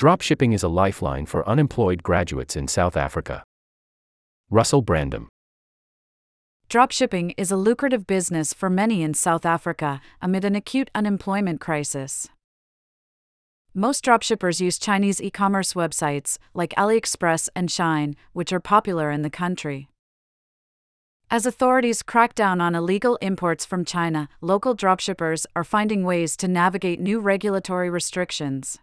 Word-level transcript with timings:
Dropshipping 0.00 0.54
is 0.54 0.62
a 0.62 0.68
lifeline 0.68 1.26
for 1.26 1.46
unemployed 1.46 2.02
graduates 2.02 2.56
in 2.56 2.66
South 2.68 2.96
Africa. 2.96 3.44
Russell 4.48 4.82
Brandom. 4.82 5.26
Dropshipping 6.70 7.34
is 7.36 7.50
a 7.50 7.58
lucrative 7.58 8.06
business 8.06 8.54
for 8.54 8.70
many 8.70 9.02
in 9.02 9.12
South 9.12 9.44
Africa 9.44 10.00
amid 10.22 10.42
an 10.46 10.56
acute 10.56 10.90
unemployment 10.94 11.60
crisis. 11.60 12.28
Most 13.74 14.02
dropshippers 14.02 14.58
use 14.58 14.78
Chinese 14.78 15.20
e 15.20 15.30
commerce 15.30 15.74
websites 15.74 16.38
like 16.54 16.70
AliExpress 16.78 17.50
and 17.54 17.68
Shein, 17.68 18.14
which 18.32 18.54
are 18.54 18.58
popular 18.58 19.10
in 19.10 19.20
the 19.20 19.28
country. 19.28 19.90
As 21.30 21.44
authorities 21.44 22.00
crack 22.02 22.34
down 22.34 22.62
on 22.62 22.74
illegal 22.74 23.18
imports 23.20 23.66
from 23.66 23.84
China, 23.84 24.30
local 24.40 24.74
dropshippers 24.74 25.44
are 25.54 25.62
finding 25.62 26.04
ways 26.04 26.38
to 26.38 26.48
navigate 26.48 27.00
new 27.00 27.20
regulatory 27.20 27.90
restrictions. 27.90 28.78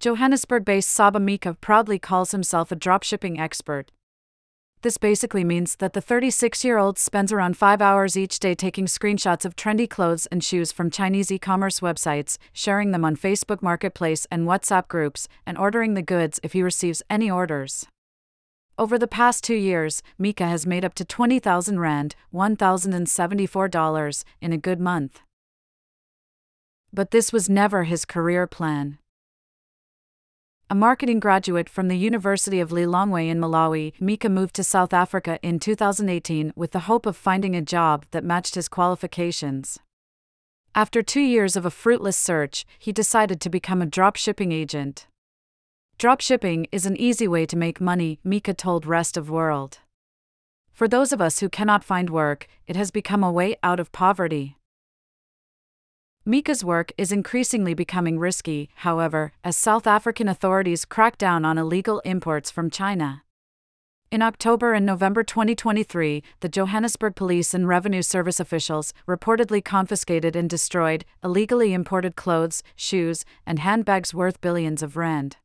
Johannesburg 0.00 0.64
based 0.64 0.90
Saba 0.90 1.18
Mika 1.18 1.54
proudly 1.54 1.98
calls 1.98 2.30
himself 2.30 2.70
a 2.70 2.76
dropshipping 2.76 3.40
expert. 3.40 3.90
This 4.82 4.96
basically 4.96 5.42
means 5.42 5.74
that 5.76 5.92
the 5.92 6.00
36 6.00 6.64
year 6.64 6.78
old 6.78 7.00
spends 7.00 7.32
around 7.32 7.56
five 7.56 7.82
hours 7.82 8.16
each 8.16 8.38
day 8.38 8.54
taking 8.54 8.86
screenshots 8.86 9.44
of 9.44 9.56
trendy 9.56 9.90
clothes 9.90 10.26
and 10.26 10.44
shoes 10.44 10.70
from 10.70 10.88
Chinese 10.88 11.32
e 11.32 11.38
commerce 11.38 11.80
websites, 11.80 12.38
sharing 12.52 12.92
them 12.92 13.04
on 13.04 13.16
Facebook 13.16 13.60
Marketplace 13.60 14.24
and 14.30 14.46
WhatsApp 14.46 14.86
groups, 14.86 15.26
and 15.44 15.58
ordering 15.58 15.94
the 15.94 16.02
goods 16.02 16.38
if 16.44 16.52
he 16.52 16.62
receives 16.62 17.02
any 17.10 17.28
orders. 17.28 17.84
Over 18.78 18.98
the 18.98 19.08
past 19.08 19.42
two 19.42 19.56
years, 19.56 20.00
Mika 20.16 20.46
has 20.46 20.64
made 20.64 20.84
up 20.84 20.94
to 20.94 21.04
20,000 21.04 21.80
Rand, 21.80 22.14
$1,074, 22.32 24.24
in 24.40 24.52
a 24.52 24.56
good 24.56 24.78
month. 24.78 25.22
But 26.92 27.10
this 27.10 27.32
was 27.32 27.50
never 27.50 27.82
his 27.82 28.04
career 28.04 28.46
plan. 28.46 28.98
A 30.70 30.74
marketing 30.74 31.18
graduate 31.18 31.66
from 31.66 31.88
the 31.88 31.96
University 31.96 32.60
of 32.60 32.68
Lilongwe 32.68 33.30
in 33.30 33.40
Malawi, 33.40 33.98
Mika 33.98 34.28
moved 34.28 34.54
to 34.56 34.62
South 34.62 34.92
Africa 34.92 35.38
in 35.42 35.58
2018 35.58 36.52
with 36.54 36.72
the 36.72 36.80
hope 36.80 37.06
of 37.06 37.16
finding 37.16 37.56
a 37.56 37.62
job 37.62 38.04
that 38.10 38.22
matched 38.22 38.54
his 38.54 38.68
qualifications. 38.68 39.78
After 40.74 41.02
two 41.02 41.22
years 41.22 41.56
of 41.56 41.64
a 41.64 41.70
fruitless 41.70 42.18
search, 42.18 42.66
he 42.78 42.92
decided 42.92 43.40
to 43.40 43.48
become 43.48 43.80
a 43.80 43.86
dropshipping 43.86 44.52
agent. 44.52 45.06
Dropshipping 45.98 46.66
is 46.70 46.84
an 46.84 46.98
easy 46.98 47.26
way 47.26 47.46
to 47.46 47.56
make 47.56 47.80
money, 47.80 48.20
Mika 48.22 48.52
told 48.52 48.84
Rest 48.84 49.16
of 49.16 49.30
World. 49.30 49.78
For 50.70 50.86
those 50.86 51.14
of 51.14 51.22
us 51.22 51.38
who 51.38 51.48
cannot 51.48 51.82
find 51.82 52.10
work, 52.10 52.46
it 52.66 52.76
has 52.76 52.90
become 52.90 53.24
a 53.24 53.32
way 53.32 53.56
out 53.62 53.80
of 53.80 53.90
poverty. 53.90 54.57
Mika's 56.24 56.62
work 56.62 56.92
is 56.98 57.10
increasingly 57.10 57.72
becoming 57.72 58.18
risky, 58.18 58.68
however, 58.76 59.32
as 59.42 59.56
South 59.56 59.86
African 59.86 60.28
authorities 60.28 60.84
crack 60.84 61.16
down 61.16 61.44
on 61.44 61.56
illegal 61.56 62.00
imports 62.00 62.50
from 62.50 62.70
China. 62.70 63.22
In 64.10 64.22
October 64.22 64.72
and 64.74 64.84
November 64.84 65.22
2023, 65.22 66.22
the 66.40 66.48
Johannesburg 66.48 67.14
Police 67.14 67.54
and 67.54 67.66
Revenue 67.66 68.02
Service 68.02 68.40
officials 68.40 68.92
reportedly 69.06 69.64
confiscated 69.64 70.36
and 70.36 70.48
destroyed 70.50 71.04
illegally 71.24 71.72
imported 71.72 72.14
clothes, 72.14 72.62
shoes, 72.76 73.24
and 73.46 73.58
handbags 73.58 74.12
worth 74.12 74.40
billions 74.40 74.82
of 74.82 74.96
rand 74.96 75.36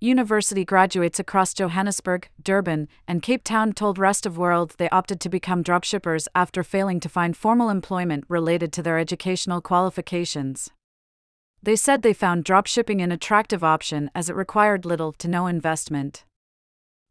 university 0.00 0.64
graduates 0.64 1.20
across 1.20 1.52
Johannesburg, 1.52 2.28
Durban, 2.42 2.88
and 3.06 3.22
Cape 3.22 3.44
Town 3.44 3.72
told 3.72 3.98
Rest 3.98 4.24
of 4.24 4.38
World 4.38 4.74
they 4.78 4.88
opted 4.88 5.20
to 5.20 5.28
become 5.28 5.62
dropshippers 5.62 6.26
after 6.34 6.62
failing 6.62 7.00
to 7.00 7.08
find 7.08 7.36
formal 7.36 7.68
employment 7.68 8.24
related 8.28 8.72
to 8.72 8.82
their 8.82 8.98
educational 8.98 9.60
qualifications. 9.60 10.70
They 11.62 11.76
said 11.76 12.00
they 12.00 12.14
found 12.14 12.46
dropshipping 12.46 13.02
an 13.02 13.12
attractive 13.12 13.62
option 13.62 14.10
as 14.14 14.30
it 14.30 14.36
required 14.36 14.86
little 14.86 15.12
to 15.12 15.28
no 15.28 15.46
investment. 15.46 16.24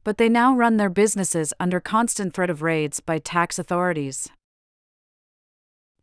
But 0.04 0.18
they 0.18 0.30
now 0.30 0.56
run 0.56 0.78
their 0.78 0.90
businesses 0.90 1.54
under 1.60 1.80
constant 1.80 2.34
threat 2.34 2.50
of 2.50 2.64
raids 2.64 3.00
by 3.00 3.20
tax 3.20 3.60
authorities. 3.60 4.30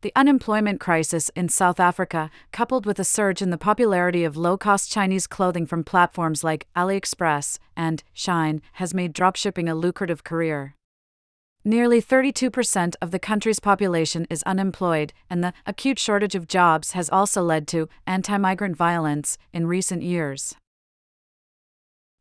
The 0.01 0.13
unemployment 0.15 0.79
crisis 0.79 1.29
in 1.35 1.49
South 1.49 1.79
Africa, 1.79 2.29
coupled 2.51 2.85
with 2.85 2.99
a 2.99 3.03
surge 3.03 3.41
in 3.41 3.49
the 3.49 3.57
popularity 3.57 4.23
of 4.23 4.37
low 4.37 4.55
cost 4.55 4.91
Chinese 4.91 5.25
clothing 5.25 5.65
from 5.65 5.83
platforms 5.83 6.43
like 6.43 6.67
AliExpress 6.75 7.57
and 7.75 8.03
Shein, 8.15 8.61
has 8.73 8.93
made 8.93 9.11
dropshipping 9.11 9.67
a 9.67 9.73
lucrative 9.73 10.23
career. 10.23 10.75
Nearly 11.65 11.99
32% 11.99 12.95
of 13.01 13.09
the 13.09 13.17
country's 13.17 13.59
population 13.59 14.27
is 14.29 14.43
unemployed, 14.43 15.13
and 15.31 15.43
the 15.43 15.53
acute 15.65 15.97
shortage 15.97 16.35
of 16.35 16.47
jobs 16.47 16.91
has 16.91 17.09
also 17.09 17.41
led 17.41 17.67
to 17.69 17.89
anti 18.05 18.37
migrant 18.37 18.77
violence 18.77 19.39
in 19.51 19.65
recent 19.65 20.03
years. 20.03 20.55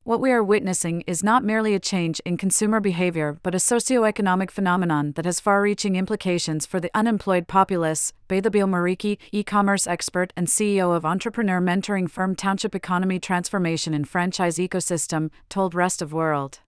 What 0.07 0.21
we 0.21 0.31
are 0.31 0.41
witnessing 0.41 1.03
is 1.09 1.25
not 1.25 1.43
merely 1.43 1.75
a 1.75 1.81
change 1.81 2.21
in 2.21 2.37
consumer 2.37 2.79
behavior 2.79 3.41
but 3.43 3.57
a 3.57 3.59
socio-economic 3.59 4.53
phenomenon 4.53 5.11
that 5.17 5.25
has 5.25 5.41
far 5.41 5.61
reaching 5.61 5.97
implications 5.97 6.65
for 6.65 6.79
the 6.79 6.93
unemployed 6.95 7.49
populace, 7.49 8.13
Bethabile 8.29 8.69
Mariki, 8.69 9.19
e 9.33 9.43
commerce 9.43 9.85
expert 9.85 10.33
and 10.37 10.47
CEO 10.47 10.95
of 10.95 11.05
entrepreneur 11.05 11.61
mentoring 11.61 12.09
firm 12.09 12.37
Township 12.37 12.73
Economy 12.73 13.19
Transformation 13.19 13.93
and 13.95 14.09
Franchise 14.09 14.59
Ecosystem, 14.59 15.31
told 15.49 15.75
Rest 15.75 16.01
of 16.01 16.13
World. 16.13 16.61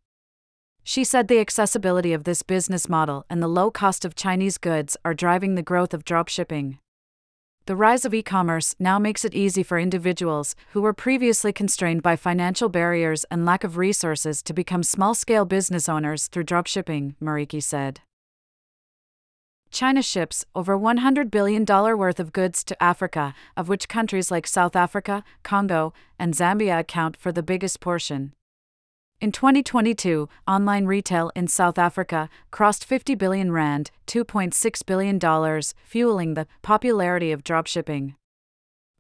She 0.83 1.05
said 1.05 1.29
the 1.29 1.39
accessibility 1.39 2.13
of 2.13 2.25
this 2.25 2.43
business 2.43 2.89
model 2.89 3.25
and 3.31 3.41
the 3.41 3.47
low 3.47 3.71
cost 3.71 4.05
of 4.05 4.17
Chinese 4.17 4.59
goods 4.59 4.97
are 5.05 5.15
driving 5.15 5.55
the 5.55 5.63
growth 5.63 5.95
of 5.95 6.05
dropshipping. 6.05 6.79
The 7.69 7.77
rise 7.77 8.07
of 8.07 8.15
e 8.15 8.23
commerce 8.23 8.75
now 8.79 8.99
makes 8.99 9.27
it 9.27 9.35
easy 9.35 9.63
for 9.63 9.79
individuals 9.79 10.57
who 10.73 10.81
were 10.81 10.95
previously 10.95 11.53
constrained 11.53 12.03
by 12.03 12.17
financial 12.17 12.71
barriers 12.71 13.27
and 13.31 13.45
lack 13.45 13.63
of 13.63 13.77
resources 13.77 14.43
to 14.45 14.55
become 14.55 14.83
small 14.83 15.13
scale 15.13 15.45
business 15.45 15.87
owners 15.87 16.29
through 16.29 16.45
dropshipping, 16.45 17.17
Mariki 17.21 17.63
said. 17.63 18.01
China 19.71 20.01
ships 20.01 20.47
over 20.55 20.79
$100 20.79 21.31
billion 21.31 21.67
worth 21.67 22.19
of 22.19 22.33
goods 22.33 22.65
to 22.65 22.83
Africa, 22.83 23.35
of 23.55 23.69
which 23.69 23.87
countries 23.87 24.31
like 24.31 24.47
South 24.47 24.75
Africa, 24.75 25.23
Congo, 25.43 25.93
and 26.19 26.33
Zambia 26.33 26.79
account 26.79 27.19
for 27.19 27.33
the 27.33 27.43
biggest 27.43 27.81
portion. 27.81 28.33
In 29.21 29.33
2022, 29.33 30.29
online 30.47 30.87
retail 30.87 31.33
in 31.35 31.49
South 31.49 31.77
Africa 31.77 32.29
crossed 32.53 32.85
50 32.85 33.17
billion 33.17 33.51
rand, 33.51 33.91
$2.6 34.07 34.87
billion, 34.87 35.63
fueling 35.85 36.35
the 36.35 36.47
popularity 36.63 37.33
of 37.33 37.43
dropshipping. 37.43 38.15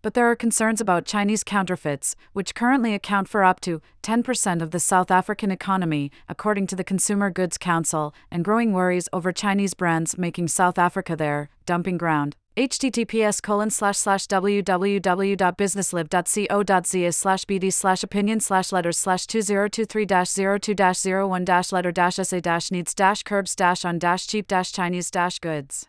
But 0.00 0.14
there 0.14 0.30
are 0.30 0.36
concerns 0.36 0.80
about 0.80 1.06
Chinese 1.06 1.42
counterfeits, 1.42 2.14
which 2.32 2.54
currently 2.54 2.94
account 2.94 3.28
for 3.28 3.42
up 3.42 3.58
to 3.60 3.82
10% 4.02 4.62
of 4.62 4.70
the 4.70 4.78
South 4.78 5.10
African 5.10 5.50
economy, 5.50 6.12
according 6.28 6.68
to 6.68 6.76
the 6.76 6.84
Consumer 6.84 7.30
Goods 7.30 7.58
Council, 7.58 8.14
and 8.30 8.44
growing 8.44 8.72
worries 8.72 9.08
over 9.12 9.32
Chinese 9.32 9.74
brands 9.74 10.16
making 10.16 10.48
South 10.48 10.78
Africa 10.78 11.16
their 11.16 11.50
dumping 11.66 11.98
ground. 11.98 12.36
Https 12.58 13.40
colon 13.40 13.70
slash 13.70 13.96
slash 13.98 14.26
www.businesslive.co.za 14.26 17.12
slash 17.12 17.44
bd 17.44 17.72
slash 17.72 18.02
opinion 18.02 18.40
slash 18.40 18.72
letters 18.72 18.98
slash 18.98 19.28
2023 19.28 20.04
dash 20.04 20.32
02 20.32 20.74
dash 20.74 21.04
01 21.04 21.44
dash 21.44 21.70
letter 21.70 21.92
dash 21.92 22.16
sa 22.16 22.40
dash 22.40 22.72
needs 22.72 22.94
dash 22.94 23.22
curbs 23.22 23.54
dash 23.54 23.84
on 23.84 24.00
dash 24.00 24.26
cheap 24.26 24.48
dash 24.48 24.72
chinese 24.72 25.08
dash 25.08 25.38
goods 25.38 25.86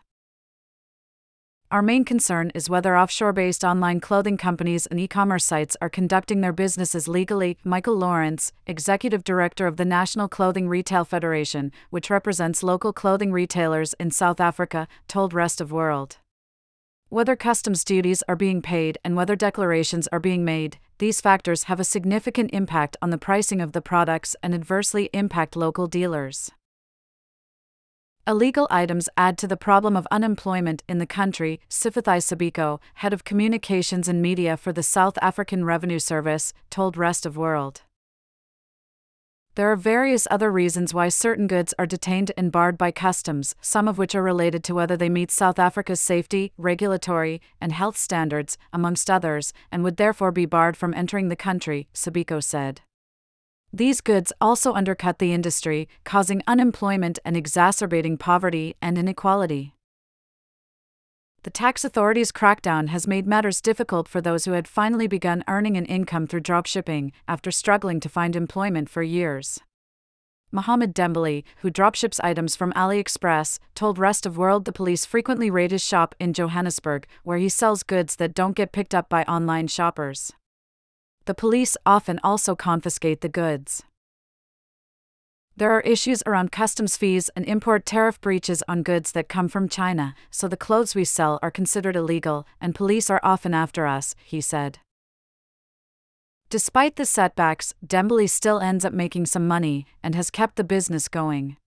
our 1.70 1.82
main 1.82 2.04
concern 2.04 2.50
is 2.52 2.68
whether 2.68 2.98
offshore 2.98 3.32
based 3.32 3.62
online 3.62 4.00
clothing 4.00 4.36
companies 4.36 4.86
and 4.86 4.98
e 4.98 5.06
commerce 5.06 5.44
sites 5.44 5.76
are 5.80 5.88
conducting 5.88 6.40
their 6.40 6.52
businesses 6.52 7.06
legally. 7.06 7.56
Michael 7.62 7.96
Lawrence, 7.96 8.52
executive 8.66 9.22
director 9.22 9.68
of 9.68 9.76
the 9.76 9.84
National 9.84 10.26
Clothing 10.26 10.68
Retail 10.68 11.04
Federation, 11.04 11.70
which 11.90 12.10
represents 12.10 12.64
local 12.64 12.92
clothing 12.92 13.30
retailers 13.30 13.94
in 14.00 14.10
South 14.10 14.40
Africa, 14.40 14.88
told 15.06 15.32
Rest 15.32 15.60
of 15.60 15.70
World. 15.70 16.18
Whether 17.08 17.36
customs 17.36 17.84
duties 17.84 18.24
are 18.28 18.36
being 18.36 18.62
paid 18.62 18.98
and 19.04 19.14
whether 19.14 19.36
declarations 19.36 20.08
are 20.08 20.20
being 20.20 20.44
made, 20.44 20.78
these 20.98 21.20
factors 21.20 21.64
have 21.64 21.78
a 21.78 21.84
significant 21.84 22.50
impact 22.52 22.96
on 23.00 23.10
the 23.10 23.18
pricing 23.18 23.60
of 23.60 23.72
the 23.72 23.80
products 23.80 24.34
and 24.42 24.54
adversely 24.54 25.08
impact 25.12 25.54
local 25.54 25.86
dealers. 25.86 26.50
Illegal 28.30 28.68
items 28.70 29.08
add 29.16 29.36
to 29.38 29.48
the 29.48 29.56
problem 29.56 29.96
of 29.96 30.06
unemployment 30.12 30.84
in 30.88 30.98
the 30.98 31.04
country, 31.20 31.58
Siphithi 31.68 32.18
Sibeko, 32.22 32.78
head 32.94 33.12
of 33.12 33.24
communications 33.24 34.06
and 34.06 34.22
media 34.22 34.56
for 34.56 34.72
the 34.72 34.84
South 34.84 35.18
African 35.20 35.64
Revenue 35.64 35.98
Service, 35.98 36.52
told 36.70 36.96
Rest 36.96 37.26
of 37.26 37.36
World. 37.36 37.82
There 39.56 39.68
are 39.72 39.74
various 39.74 40.28
other 40.30 40.52
reasons 40.52 40.94
why 40.94 41.08
certain 41.08 41.48
goods 41.48 41.74
are 41.76 41.86
detained 41.86 42.30
and 42.36 42.52
barred 42.52 42.78
by 42.78 42.92
customs, 42.92 43.56
some 43.60 43.88
of 43.88 43.98
which 43.98 44.14
are 44.14 44.22
related 44.22 44.62
to 44.62 44.74
whether 44.76 44.96
they 44.96 45.08
meet 45.08 45.32
South 45.32 45.58
Africa's 45.58 46.00
safety, 46.00 46.52
regulatory, 46.56 47.40
and 47.60 47.72
health 47.72 47.96
standards, 47.96 48.56
amongst 48.72 49.10
others, 49.10 49.52
and 49.72 49.82
would 49.82 49.96
therefore 49.96 50.30
be 50.30 50.46
barred 50.46 50.76
from 50.76 50.94
entering 50.94 51.30
the 51.30 51.34
country, 51.34 51.88
Sabiko 51.92 52.40
said. 52.40 52.82
These 53.72 54.00
goods 54.00 54.32
also 54.40 54.72
undercut 54.72 55.20
the 55.20 55.32
industry, 55.32 55.88
causing 56.04 56.42
unemployment 56.46 57.20
and 57.24 57.36
exacerbating 57.36 58.18
poverty 58.18 58.74
and 58.82 58.98
inequality. 58.98 59.74
The 61.44 61.50
tax 61.50 61.84
authorities' 61.84 62.32
crackdown 62.32 62.88
has 62.88 63.06
made 63.06 63.26
matters 63.26 63.62
difficult 63.62 64.08
for 64.08 64.20
those 64.20 64.44
who 64.44 64.52
had 64.52 64.68
finally 64.68 65.06
begun 65.06 65.44
earning 65.48 65.76
an 65.76 65.86
income 65.86 66.26
through 66.26 66.42
dropshipping 66.42 67.12
after 67.26 67.50
struggling 67.50 68.00
to 68.00 68.08
find 68.08 68.36
employment 68.36 68.90
for 68.90 69.02
years. 69.02 69.60
Mohammed 70.52 70.92
Dembele, 70.92 71.44
who 71.58 71.70
dropships 71.70 72.18
items 72.24 72.56
from 72.56 72.72
AliExpress, 72.72 73.60
told 73.76 73.98
Rest 73.98 74.26
of 74.26 74.36
World 74.36 74.64
the 74.64 74.72
police 74.72 75.06
frequently 75.06 75.48
raid 75.48 75.70
his 75.70 75.82
shop 75.82 76.14
in 76.18 76.32
Johannesburg, 76.32 77.06
where 77.22 77.38
he 77.38 77.48
sells 77.48 77.84
goods 77.84 78.16
that 78.16 78.34
don't 78.34 78.56
get 78.56 78.72
picked 78.72 78.94
up 78.94 79.08
by 79.08 79.22
online 79.22 79.68
shoppers. 79.68 80.32
The 81.26 81.34
police 81.34 81.76
often 81.84 82.18
also 82.24 82.54
confiscate 82.54 83.20
the 83.20 83.28
goods. 83.28 83.82
There 85.56 85.72
are 85.72 85.82
issues 85.82 86.22
around 86.24 86.52
customs 86.52 86.96
fees 86.96 87.28
and 87.36 87.44
import 87.44 87.84
tariff 87.84 88.18
breaches 88.20 88.62
on 88.66 88.82
goods 88.82 89.12
that 89.12 89.28
come 89.28 89.48
from 89.48 89.68
China, 89.68 90.14
so 90.30 90.48
the 90.48 90.56
clothes 90.56 90.94
we 90.94 91.04
sell 91.04 91.38
are 91.42 91.50
considered 91.50 91.96
illegal, 91.96 92.46
and 92.60 92.74
police 92.74 93.10
are 93.10 93.20
often 93.22 93.52
after 93.52 93.86
us, 93.86 94.14
he 94.24 94.40
said. 94.40 94.78
Despite 96.48 96.96
the 96.96 97.04
setbacks, 97.04 97.74
Dembele 97.86 98.28
still 98.28 98.58
ends 98.58 98.84
up 98.84 98.92
making 98.92 99.26
some 99.26 99.46
money 99.46 99.86
and 100.02 100.14
has 100.14 100.30
kept 100.30 100.56
the 100.56 100.64
business 100.64 101.08
going. 101.08 101.58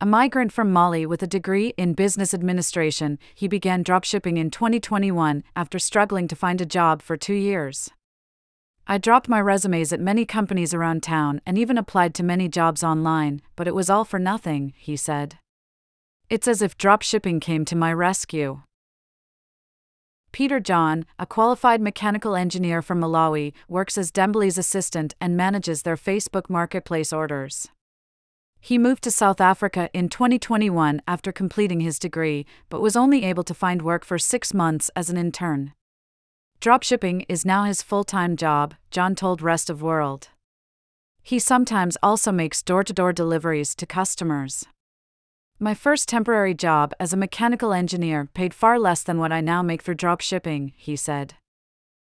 A 0.00 0.06
migrant 0.06 0.52
from 0.52 0.72
Mali 0.72 1.06
with 1.06 1.22
a 1.22 1.26
degree 1.26 1.72
in 1.78 1.94
business 1.94 2.34
administration, 2.34 3.18
he 3.34 3.46
began 3.46 3.84
dropshipping 3.84 4.36
in 4.36 4.50
2021 4.50 5.44
after 5.54 5.78
struggling 5.78 6.26
to 6.28 6.36
find 6.36 6.60
a 6.60 6.66
job 6.66 7.00
for 7.00 7.16
two 7.16 7.32
years. 7.32 7.90
I 8.86 8.98
dropped 8.98 9.30
my 9.30 9.40
resumes 9.40 9.94
at 9.94 10.00
many 10.00 10.26
companies 10.26 10.74
around 10.74 11.02
town 11.02 11.40
and 11.46 11.56
even 11.56 11.78
applied 11.78 12.14
to 12.14 12.22
many 12.22 12.48
jobs 12.48 12.84
online, 12.84 13.40
but 13.56 13.66
it 13.66 13.74
was 13.74 13.88
all 13.88 14.04
for 14.04 14.18
nothing, 14.18 14.74
he 14.76 14.94
said. 14.94 15.38
It's 16.28 16.46
as 16.46 16.60
if 16.60 16.76
drop 16.76 17.00
shipping 17.00 17.40
came 17.40 17.64
to 17.64 17.76
my 17.76 17.92
rescue. 17.92 18.60
Peter 20.32 20.60
John, 20.60 21.06
a 21.18 21.24
qualified 21.24 21.80
mechanical 21.80 22.36
engineer 22.36 22.82
from 22.82 23.00
Malawi, 23.00 23.54
works 23.68 23.96
as 23.96 24.10
Dembele's 24.10 24.58
assistant 24.58 25.14
and 25.20 25.36
manages 25.36 25.82
their 25.82 25.96
Facebook 25.96 26.50
marketplace 26.50 27.12
orders. 27.12 27.68
He 28.60 28.76
moved 28.76 29.04
to 29.04 29.10
South 29.10 29.40
Africa 29.40 29.88
in 29.94 30.08
2021 30.08 31.00
after 31.06 31.32
completing 31.32 31.80
his 31.80 31.98
degree, 31.98 32.44
but 32.68 32.82
was 32.82 32.96
only 32.96 33.24
able 33.24 33.44
to 33.44 33.54
find 33.54 33.80
work 33.80 34.04
for 34.04 34.18
six 34.18 34.52
months 34.52 34.90
as 34.96 35.08
an 35.08 35.16
intern. 35.16 35.72
Dropshipping 36.64 37.26
is 37.28 37.44
now 37.44 37.64
his 37.64 37.82
full 37.82 38.04
time 38.04 38.38
job, 38.38 38.72
John 38.90 39.14
told 39.14 39.42
Rest 39.42 39.68
of 39.68 39.82
World. 39.82 40.28
He 41.22 41.38
sometimes 41.38 41.98
also 42.02 42.32
makes 42.32 42.62
door 42.62 42.82
to 42.84 42.92
door 42.94 43.12
deliveries 43.12 43.74
to 43.74 43.84
customers. 43.84 44.64
My 45.58 45.74
first 45.74 46.08
temporary 46.08 46.54
job 46.54 46.94
as 46.98 47.12
a 47.12 47.18
mechanical 47.18 47.74
engineer 47.74 48.30
paid 48.32 48.54
far 48.54 48.78
less 48.78 49.02
than 49.02 49.18
what 49.18 49.30
I 49.30 49.42
now 49.42 49.62
make 49.62 49.82
for 49.82 49.94
dropshipping, 49.94 50.72
he 50.74 50.96
said. 50.96 51.34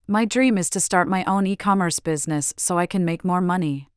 My 0.06 0.26
dream 0.26 0.60
is 0.60 0.70
to 0.70 0.80
start 0.80 1.08
my 1.08 1.24
own 1.24 1.48
e 1.48 1.56
commerce 1.56 2.00
business 2.00 2.54
so 2.56 2.78
I 2.78 2.86
can 2.86 3.04
make 3.04 3.26
more 3.26 3.42
money. 3.42 3.90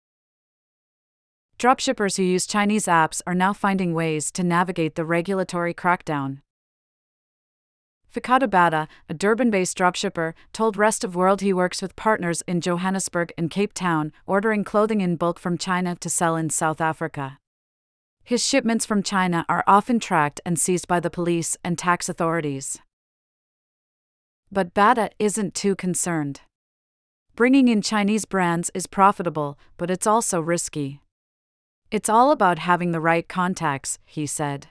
Dropshippers 1.59 2.17
who 2.17 2.23
use 2.23 2.47
Chinese 2.47 2.87
apps 2.87 3.21
are 3.27 3.35
now 3.35 3.53
finding 3.53 3.93
ways 3.93 4.31
to 4.31 4.43
navigate 4.43 4.95
the 4.95 5.05
regulatory 5.05 5.75
crackdown. 5.75 6.39
Fikada 8.15 8.49
Bada, 8.49 8.89
a 9.09 9.15
Durban 9.15 9.51
based 9.51 9.77
dropshipper, 9.77 10.33
told 10.53 10.77
Rest 10.77 11.05
of 11.05 11.15
World 11.15 11.41
he 11.41 11.53
works 11.53 11.83
with 11.83 11.97
partners 11.97 12.43
in 12.47 12.61
Johannesburg 12.61 13.33
and 13.37 13.51
Cape 13.51 13.75
Town, 13.75 14.13
ordering 14.27 14.65
clothing 14.65 15.01
in 15.01 15.17
bulk 15.17 15.39
from 15.39 15.59
China 15.59 15.95
to 15.97 16.09
sell 16.09 16.35
in 16.37 16.51
South 16.51 16.81
Africa. 16.81 17.39
His 18.25 18.45
shipments 18.45 18.87
from 18.87 19.03
China 19.03 19.45
are 19.49 19.65
often 19.67 20.01
tracked 20.01 20.41
and 20.45 20.59
seized 20.59 20.89
by 20.89 21.01
the 21.01 21.11
police 21.11 21.57
and 21.65 21.79
tax 21.79 22.09
authorities. 22.09 22.79
But 24.51 24.75
Bada 24.75 25.11
isn't 25.19 25.55
too 25.55 25.77
concerned. 25.77 26.41
Bringing 27.37 27.69
in 27.69 27.83
Chinese 27.83 28.25
brands 28.25 28.71
is 28.75 28.87
profitable, 28.87 29.59
but 29.77 29.91
it's 29.91 30.07
also 30.07 30.41
risky. 30.41 31.01
It's 31.91 32.09
all 32.09 32.31
about 32.33 32.59
having 32.59 32.93
the 32.93 33.01
right 33.01 33.29
contacts, 33.29 33.99
he 34.05 34.27
said. 34.27 34.69